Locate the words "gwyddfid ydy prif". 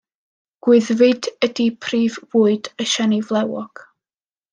0.67-2.15